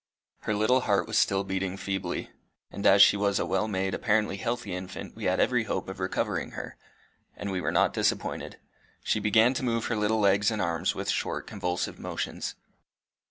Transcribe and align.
Her 0.39 0.55
little 0.55 0.81
heart 0.81 1.05
was 1.05 1.15
still 1.19 1.43
beating 1.43 1.77
feebly; 1.77 2.31
and 2.71 2.87
as 2.87 3.03
she 3.03 3.15
was 3.15 3.37
a 3.37 3.45
well 3.45 3.67
made, 3.67 3.93
apparently 3.93 4.37
healthy 4.37 4.73
infant, 4.73 5.15
we 5.15 5.25
had 5.25 5.39
every 5.39 5.65
hope 5.65 5.87
of 5.87 5.99
recovering 5.99 6.53
her. 6.53 6.75
And 7.37 7.51
we 7.51 7.61
were 7.61 7.71
not 7.71 7.93
disappointed. 7.93 8.57
She 9.03 9.19
began 9.19 9.53
to 9.53 9.63
move 9.63 9.85
her 9.85 9.95
little 9.95 10.19
legs 10.19 10.49
and 10.49 10.59
arms 10.59 10.95
with 10.95 11.11
short, 11.11 11.45
convulsive 11.45 11.99
motions. 11.99 12.55